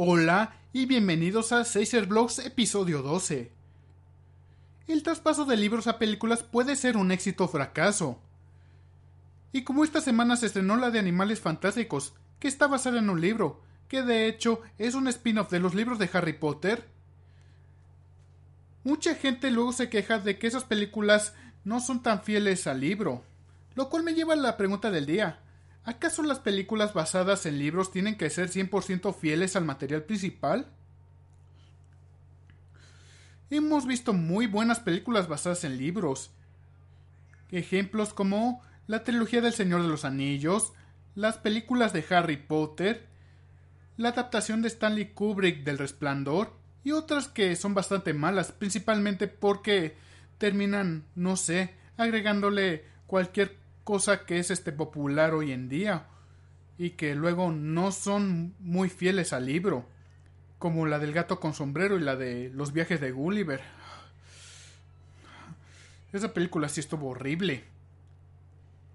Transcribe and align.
Hola 0.00 0.54
y 0.72 0.86
bienvenidos 0.86 1.50
a 1.50 1.64
Seiser 1.64 2.06
Blogs 2.06 2.38
episodio 2.38 3.02
12. 3.02 3.50
El 4.86 5.02
traspaso 5.02 5.44
de 5.44 5.56
libros 5.56 5.88
a 5.88 5.98
películas 5.98 6.44
puede 6.44 6.76
ser 6.76 6.96
un 6.96 7.10
éxito 7.10 7.46
o 7.46 7.48
fracaso. 7.48 8.20
Y 9.50 9.64
como 9.64 9.82
esta 9.82 10.00
semana 10.00 10.36
se 10.36 10.46
estrenó 10.46 10.76
la 10.76 10.92
de 10.92 11.00
Animales 11.00 11.40
Fantásticos, 11.40 12.14
que 12.38 12.46
está 12.46 12.68
basada 12.68 13.00
en 13.00 13.10
un 13.10 13.20
libro, 13.20 13.60
que 13.88 14.02
de 14.02 14.28
hecho 14.28 14.60
es 14.78 14.94
un 14.94 15.08
spin-off 15.08 15.50
de 15.50 15.58
los 15.58 15.74
libros 15.74 15.98
de 15.98 16.08
Harry 16.12 16.34
Potter, 16.34 16.86
mucha 18.84 19.16
gente 19.16 19.50
luego 19.50 19.72
se 19.72 19.90
queja 19.90 20.20
de 20.20 20.38
que 20.38 20.46
esas 20.46 20.62
películas 20.62 21.34
no 21.64 21.80
son 21.80 22.04
tan 22.04 22.22
fieles 22.22 22.68
al 22.68 22.82
libro. 22.82 23.24
Lo 23.74 23.88
cual 23.88 24.04
me 24.04 24.14
lleva 24.14 24.34
a 24.34 24.36
la 24.36 24.56
pregunta 24.56 24.92
del 24.92 25.06
día. 25.06 25.40
¿Acaso 25.88 26.22
las 26.22 26.38
películas 26.38 26.92
basadas 26.92 27.46
en 27.46 27.58
libros 27.58 27.90
tienen 27.90 28.18
que 28.18 28.28
ser 28.28 28.50
100% 28.50 29.14
fieles 29.14 29.56
al 29.56 29.64
material 29.64 30.02
principal? 30.02 30.66
Hemos 33.48 33.86
visto 33.86 34.12
muy 34.12 34.46
buenas 34.46 34.80
películas 34.80 35.28
basadas 35.28 35.64
en 35.64 35.78
libros. 35.78 36.30
Ejemplos 37.50 38.12
como 38.12 38.60
la 38.86 39.02
trilogía 39.02 39.40
del 39.40 39.54
Señor 39.54 39.80
de 39.80 39.88
los 39.88 40.04
Anillos, 40.04 40.74
las 41.14 41.38
películas 41.38 41.94
de 41.94 42.04
Harry 42.10 42.36
Potter, 42.36 43.06
la 43.96 44.10
adaptación 44.10 44.60
de 44.60 44.68
Stanley 44.68 45.14
Kubrick 45.14 45.64
del 45.64 45.78
Resplandor 45.78 46.54
y 46.84 46.92
otras 46.92 47.28
que 47.28 47.56
son 47.56 47.72
bastante 47.72 48.12
malas, 48.12 48.52
principalmente 48.52 49.26
porque 49.26 49.96
terminan, 50.36 51.06
no 51.14 51.38
sé, 51.38 51.74
agregándole 51.96 52.84
cualquier 53.06 53.56
cosa 53.88 54.26
que 54.26 54.38
es 54.38 54.50
este 54.50 54.70
popular 54.70 55.32
hoy 55.32 55.50
en 55.50 55.70
día 55.70 56.04
y 56.76 56.90
que 56.90 57.14
luego 57.14 57.52
no 57.52 57.90
son 57.90 58.54
muy 58.58 58.90
fieles 58.90 59.32
al 59.32 59.46
libro, 59.46 59.88
como 60.58 60.84
la 60.84 60.98
del 60.98 61.14
gato 61.14 61.40
con 61.40 61.54
sombrero 61.54 61.96
y 61.96 62.02
la 62.02 62.14
de 62.14 62.50
los 62.50 62.74
viajes 62.74 63.00
de 63.00 63.12
Gulliver. 63.12 63.62
Esa 66.12 66.34
película 66.34 66.68
sí 66.68 66.80
estuvo 66.80 67.08
horrible. 67.08 67.64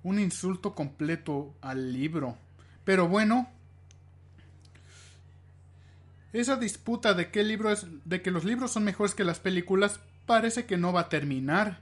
Un 0.03 0.19
insulto 0.19 0.75
completo 0.75 1.55
al 1.61 1.91
libro. 1.91 2.37
Pero 2.85 3.07
bueno, 3.07 3.49
esa 6.33 6.55
disputa 6.57 7.15
de 7.15 7.31
qué 7.31 7.41
libro 7.41 7.71
es, 7.71 7.87
de 8.05 8.21
que 8.21 8.29
los 8.29 8.43
libros 8.43 8.69
son 8.69 8.83
mejores 8.83 9.15
que 9.15 9.23
las 9.23 9.39
películas, 9.39 10.01
parece 10.27 10.67
que 10.67 10.77
no 10.77 10.93
va 10.93 11.01
a 11.01 11.09
terminar 11.09 11.81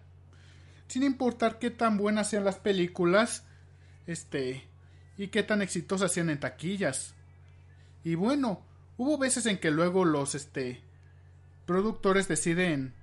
sin 0.92 1.03
importar 1.03 1.58
qué 1.58 1.72
tan 1.72 1.95
buenas 1.95 2.30
sean 2.30 2.44
las 2.44 2.58
películas, 2.58 3.45
este, 4.08 4.67
y 5.16 5.30
qué 5.30 5.42
tan 5.42 5.61
exitosas 5.61 6.11
sean 6.11 6.30
en 6.30 6.42
taquillas. 6.42 7.16
Y 8.03 8.16
bueno, 8.16 8.66
hubo 8.98 9.17
veces 9.17 9.45
en 9.45 9.58
que 9.58 9.72
luego 9.72 10.03
los, 10.03 10.36
este, 10.36 10.81
productores 11.66 12.28
deciden, 12.28 12.94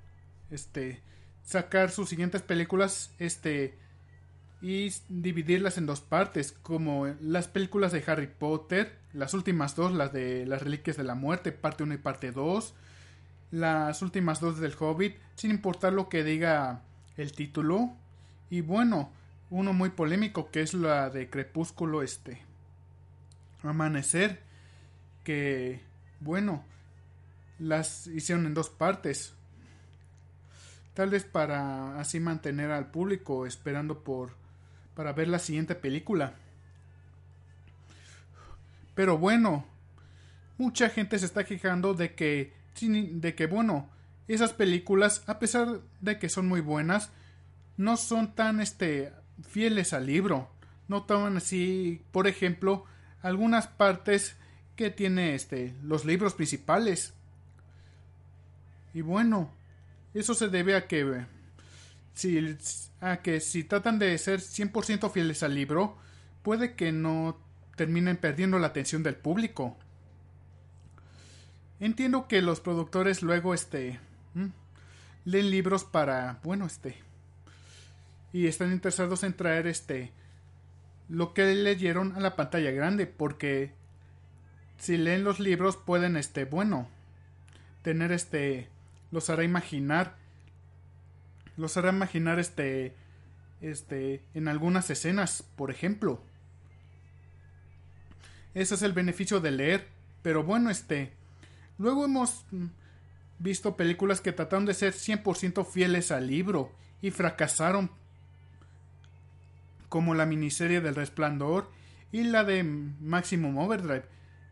este, 0.51 1.01
sacar 1.43 1.91
sus 1.91 2.11
siguientes 2.11 2.43
películas, 2.43 3.11
este, 3.19 3.79
y 4.61 4.93
dividirlas 5.09 5.79
en 5.79 5.87
dos 5.87 6.03
partes, 6.03 6.53
como 6.53 7.07
las 7.23 7.49
películas 7.49 7.91
de 7.93 8.05
Harry 8.07 8.27
Potter, 8.27 8.99
las 9.15 9.33
últimas 9.33 9.75
dos, 9.77 9.95
las 9.95 10.13
de 10.13 10.45
las 10.45 10.61
Reliquias 10.61 10.99
de 10.99 11.05
la 11.05 11.15
Muerte, 11.15 11.53
parte 11.53 11.85
1 11.85 11.95
y 11.95 11.99
parte 11.99 12.33
2, 12.33 12.75
las 13.51 14.03
últimas 14.03 14.41
dos 14.41 14.61
del 14.61 14.77
Hobbit, 14.79 15.17
sin 15.37 15.51
importar 15.51 15.95
lo 15.95 16.11
que 16.11 16.23
diga 16.23 16.83
el 17.19 17.33
título. 17.33 17.93
Y 18.49 18.63
bueno, 18.63 19.13
uno 19.51 19.75
muy 19.75 19.91
polémico 19.91 20.51
que 20.51 20.63
es 20.63 20.73
la 20.73 21.11
de 21.11 21.29
Crepúsculo 21.29 22.03
este. 22.03 22.41
Amanecer. 23.63 24.41
Que 25.25 25.83
bueno, 26.21 26.65
las 27.59 28.07
hicieron 28.07 28.47
en 28.47 28.55
dos 28.55 28.71
partes. 28.71 29.35
Tal 30.95 31.11
vez 31.11 31.25
para 31.25 32.01
así 32.01 32.19
mantener 32.19 32.71
al 32.71 32.91
público 32.91 33.47
esperando 33.47 34.03
por 34.03 34.37
para 34.95 35.13
ver 35.13 35.29
la 35.29 35.39
siguiente 35.39 35.77
película. 35.77 36.35
Pero 38.97 39.17
bueno, 39.17 39.65
mucha 40.57 40.89
gente 40.89 41.19
se 41.19 41.27
está 41.27 41.45
quejando 41.45 41.95
de 41.95 42.15
que 42.15 42.53
de 42.81 43.35
que 43.35 43.47
bueno, 43.47 43.89
esas 44.29 44.53
películas, 44.53 45.23
a 45.27 45.39
pesar 45.39 45.81
de 46.01 46.19
que 46.19 46.29
son 46.29 46.47
muy 46.47 46.61
buenas, 46.61 47.11
no 47.77 47.97
son 47.97 48.35
tan 48.35 48.61
este 48.61 49.13
fieles 49.43 49.93
al 49.93 50.07
libro. 50.07 50.51
No 50.87 51.05
toman 51.05 51.39
así, 51.39 52.03
por 52.13 52.27
ejemplo, 52.27 52.85
algunas 53.23 53.67
partes 53.67 54.37
que 54.77 54.91
tiene 54.91 55.35
este 55.35 55.75
los 55.83 56.05
libros 56.05 56.35
principales. 56.35 57.15
Y 58.95 59.01
bueno, 59.01 59.51
eso 60.15 60.35
se 60.35 60.49
debe 60.49 60.77
a 60.77 60.87
que 60.87 61.27
si 62.15 62.57
a 63.01 63.19
que 63.19 63.41
si 63.41 63.65
tratan 63.65 63.99
de 63.99 64.17
ser 64.19 64.41
100% 64.41 65.11
fieles 65.11 65.43
al 65.43 65.55
libro, 65.55 65.97
puede 66.43 66.75
que 66.75 66.93
no 66.93 67.39
terminen 67.77 68.17
perdiendo 68.17 68.59
la 68.59 68.69
atención 68.69 69.03
del 69.03 69.17
público. 69.17 69.77
Entiendo 71.81 72.27
que 72.27 72.43
los 72.43 72.61
productores 72.61 73.23
luego 73.23 73.55
este 73.55 74.01
leen 75.25 75.51
libros 75.51 75.85
para, 75.85 76.41
bueno, 76.43 76.67
este, 76.67 76.97
y 78.33 78.47
están 78.47 78.73
interesados 78.73 79.23
en 79.23 79.35
traer 79.35 79.67
este, 79.67 80.13
lo 81.09 81.35
que 81.35 81.55
leyeron 81.55 82.15
a 82.17 82.21
la 82.21 82.37
pantalla 82.37 82.71
grande, 82.71 83.07
porque 83.07 83.73
si 84.79 84.97
leen 84.97 85.25
los 85.25 85.41
libros 85.41 85.77
pueden, 85.77 86.17
este, 86.17 86.45
bueno, 86.45 86.89
tener 87.83 88.13
este, 88.13 88.69
los 89.11 89.31
hará 89.31 89.45
imaginar, 89.45 90.17
los 91.57 91.77
hará 91.77 91.91
imaginar 91.91 92.39
este, 92.39 92.95
este, 93.61 94.23
en 94.35 94.49
algunas 94.49 94.91
escenas, 94.91 95.43
por 95.57 95.71
ejemplo. 95.71 96.23
Ese 98.55 98.75
es 98.75 98.83
el 98.83 98.93
beneficio 98.93 99.41
de 99.41 99.51
leer, 99.51 99.89
pero 100.23 100.45
bueno, 100.45 100.71
este, 100.71 101.13
luego 101.79 102.05
hemos 102.05 102.45
visto 103.39 103.77
películas 103.77 104.21
que 104.21 104.33
trataron 104.33 104.67
de 104.67 104.75
ser 104.75 104.93
100% 104.93 105.65
fieles 105.65 106.11
al 106.11 106.27
libro 106.27 106.73
y 107.01 107.11
fracasaron, 107.11 107.91
como 109.89 110.15
la 110.15 110.27
miniserie 110.27 110.81
del 110.81 110.95
Resplandor 110.95 111.71
y 112.13 112.25
la 112.25 112.45
de 112.45 112.63
Maximum 112.63 113.59
Overdrive, 113.59 114.05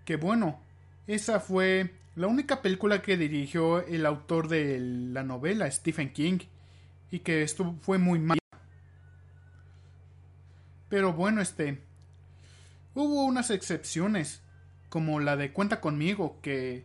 que 0.04 0.16
bueno, 0.16 0.60
esa 1.06 1.40
fue 1.40 1.94
la 2.14 2.26
única 2.26 2.62
película 2.62 3.02
que 3.02 3.16
dirigió 3.16 3.86
el 3.86 4.06
autor 4.06 4.48
de 4.48 4.78
la 4.80 5.22
novela, 5.22 5.70
Stephen 5.70 6.12
King, 6.12 6.38
y 7.10 7.20
que 7.20 7.42
esto 7.42 7.74
fue 7.82 7.98
muy 7.98 8.18
mal. 8.18 8.38
Pero 10.88 11.12
bueno, 11.12 11.40
este 11.40 11.82
hubo 12.94 13.24
unas 13.24 13.50
excepciones, 13.50 14.42
como 14.88 15.20
la 15.20 15.36
de 15.36 15.52
Cuenta 15.52 15.80
conmigo, 15.80 16.38
que 16.40 16.84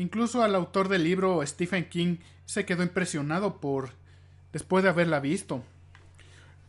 Incluso 0.00 0.42
al 0.42 0.54
autor 0.54 0.88
del 0.88 1.04
libro, 1.04 1.46
Stephen 1.46 1.86
King, 1.90 2.16
se 2.46 2.64
quedó 2.64 2.82
impresionado 2.82 3.60
por 3.60 3.90
después 4.50 4.82
de 4.82 4.88
haberla 4.88 5.20
visto. 5.20 5.62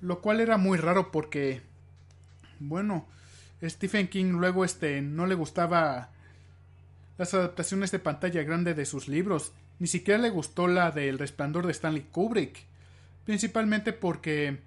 Lo 0.02 0.20
cual 0.20 0.42
era 0.42 0.58
muy 0.58 0.78
raro 0.78 1.14
porque 1.14 1.62
bueno, 2.60 3.06
Stephen 3.64 4.10
King 4.10 4.34
luego 4.34 4.66
este 4.66 5.02
no 5.02 5.28
le 5.28 5.36
gustaba 5.36 6.10
las 7.18 7.34
adaptaciones 7.34 7.90
de 7.92 8.00
pantalla 8.00 8.44
grande 8.44 8.74
de 8.74 8.86
sus 8.86 9.08
libros, 9.08 9.54
ni 9.80 9.88
siquiera 9.88 10.22
le 10.22 10.30
gustó 10.30 10.68
la 10.68 10.92
del 10.92 11.18
Resplandor 11.18 11.66
de 11.66 11.72
Stanley 11.72 12.08
Kubrick, 12.12 12.66
principalmente 13.24 13.94
porque 13.94 14.60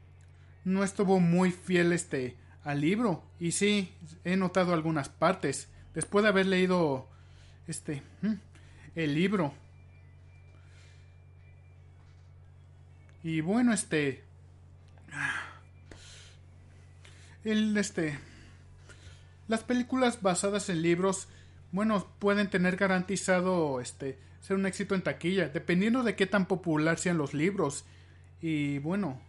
no 0.64 0.84
estuvo 0.84 1.20
muy 1.20 1.50
fiel 1.52 1.92
este 1.92 2.34
al 2.62 2.80
libro. 2.80 3.24
Y 3.38 3.52
sí 3.52 3.92
he 4.24 4.36
notado 4.38 4.72
algunas 4.72 5.10
partes. 5.10 5.68
Después 5.92 6.22
de 6.22 6.30
haber 6.30 6.46
leído 6.46 7.10
este 7.66 8.02
el 8.94 9.14
libro. 9.14 9.54
Y 13.22 13.40
bueno, 13.40 13.72
este. 13.72 14.22
El 17.44 17.76
este. 17.76 18.18
Las 19.48 19.62
películas 19.64 20.22
basadas 20.22 20.68
en 20.68 20.82
libros, 20.82 21.28
bueno, 21.72 22.06
pueden 22.18 22.48
tener 22.48 22.76
garantizado 22.76 23.80
este 23.80 24.18
ser 24.40 24.56
un 24.56 24.66
éxito 24.66 24.94
en 24.94 25.02
taquilla, 25.02 25.48
dependiendo 25.48 26.02
de 26.02 26.16
qué 26.16 26.26
tan 26.26 26.46
popular 26.46 26.98
sean 26.98 27.16
los 27.16 27.32
libros. 27.32 27.84
Y 28.42 28.78
bueno. 28.78 29.20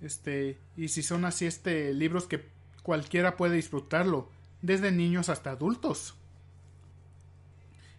Este. 0.00 0.58
Y 0.76 0.88
si 0.88 1.02
son 1.02 1.26
así, 1.26 1.44
este. 1.46 1.92
libros 1.92 2.26
que 2.26 2.46
cualquiera 2.82 3.36
puede 3.36 3.56
disfrutarlo. 3.56 4.30
Desde 4.62 4.90
niños 4.90 5.28
hasta 5.28 5.50
adultos. 5.50 6.14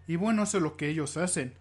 Y 0.10 0.16
bueno, 0.16 0.42
eso 0.42 0.58
es 0.58 0.64
lo 0.64 0.76
que 0.76 0.90
ellos 0.90 1.18
hacen. 1.18 1.54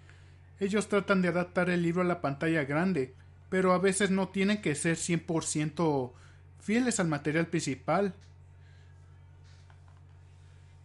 Ellos 0.58 0.88
tratan 0.88 1.20
de 1.20 1.28
adaptar 1.28 1.68
el 1.68 1.82
libro 1.82 2.00
a 2.00 2.06
la 2.06 2.22
pantalla 2.22 2.64
grande, 2.64 3.14
pero 3.50 3.74
a 3.74 3.78
veces 3.78 4.10
no 4.10 4.28
tienen 4.28 4.62
que 4.62 4.74
ser 4.74 4.96
100% 4.96 6.12
fieles 6.58 6.98
al 6.98 7.08
material 7.08 7.46
principal. 7.48 8.14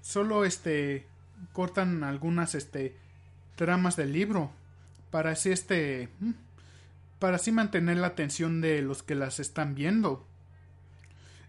solo 0.01 0.43
este 0.43 1.07
cortan 1.53 2.03
algunas 2.03 2.53
este 2.53 2.97
tramas 3.55 3.95
del 3.95 4.11
libro 4.11 4.51
para 5.09 5.31
así 5.31 5.49
este 5.49 6.09
mm, 6.19 6.31
para 7.19 7.37
así 7.37 7.53
mantener 7.53 7.95
la 7.95 8.07
atención 8.07 8.59
de 8.59 8.81
los 8.81 9.03
que 9.03 9.15
las 9.15 9.39
están 9.39 9.73
viendo 9.73 10.27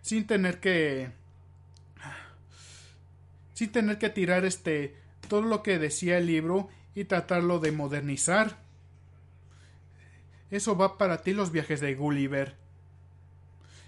sin 0.02 0.28
tener 0.28 0.60
que 0.60 1.10
sin 3.54 3.72
tener 3.72 3.98
que 3.98 4.10
tirar 4.10 4.44
este 4.44 5.02
todo 5.24 5.42
lo 5.42 5.62
que 5.62 5.78
decía 5.78 6.18
el 6.18 6.26
libro 6.26 6.68
y 6.94 7.04
tratarlo 7.04 7.58
de 7.58 7.72
modernizar. 7.72 8.58
Eso 10.50 10.76
va 10.76 10.98
para 10.98 11.22
ti 11.22 11.32
los 11.32 11.50
viajes 11.50 11.80
de 11.80 11.94
Gulliver. 11.94 12.56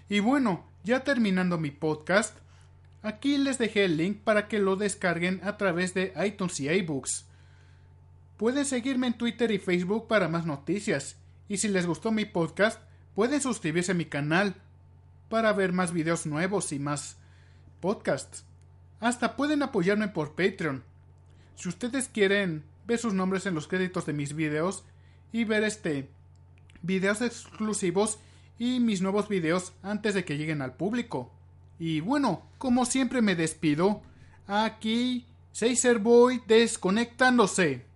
Y 0.09 0.19
bueno, 0.19 0.65
ya 0.83 1.03
terminando 1.03 1.57
mi 1.57 1.71
podcast, 1.71 2.37
aquí 3.01 3.37
les 3.37 3.57
dejé 3.57 3.85
el 3.85 3.97
link 3.97 4.19
para 4.23 4.47
que 4.47 4.59
lo 4.59 4.75
descarguen 4.75 5.41
a 5.43 5.57
través 5.57 5.93
de 5.93 6.13
iTunes 6.25 6.59
y 6.59 6.69
iBooks. 6.69 7.25
Pueden 8.37 8.65
seguirme 8.65 9.07
en 9.07 9.17
Twitter 9.17 9.51
y 9.51 9.57
Facebook 9.57 10.07
para 10.07 10.27
más 10.27 10.45
noticias. 10.45 11.17
Y 11.49 11.57
si 11.57 11.67
les 11.69 11.85
gustó 11.85 12.11
mi 12.11 12.25
podcast, 12.25 12.81
pueden 13.15 13.41
suscribirse 13.41 13.93
a 13.93 13.95
mi 13.95 14.05
canal 14.05 14.55
para 15.29 15.53
ver 15.53 15.73
más 15.73 15.91
videos 15.91 16.25
nuevos 16.25 16.71
y 16.71 16.79
más 16.79 17.17
podcasts. 17.79 18.45
Hasta 18.99 19.35
pueden 19.35 19.63
apoyarme 19.63 20.07
por 20.07 20.35
Patreon. 20.35 20.83
Si 21.57 21.67
ustedes 21.69 22.07
quieren 22.07 22.63
ver 22.85 22.99
sus 22.99 23.15
nombres 23.15 23.47
en 23.47 23.55
los 23.55 23.67
créditos 23.67 24.05
de 24.05 24.13
mis 24.13 24.35
videos 24.35 24.83
y 25.31 25.43
ver 25.43 25.63
este 25.63 26.07
videos 26.83 27.21
exclusivos 27.21 28.19
y 28.59 28.79
mis 28.79 29.01
nuevos 29.01 29.27
videos 29.27 29.73
antes 29.81 30.13
de 30.13 30.23
que 30.23 30.37
lleguen 30.37 30.61
al 30.61 30.75
público. 30.75 31.31
Y 31.79 31.99
bueno, 31.99 32.43
como 32.59 32.85
siempre 32.85 33.23
me 33.23 33.35
despido. 33.35 34.03
Aquí 34.45 35.25
Boy 35.99 36.43
desconectándose. 36.47 37.86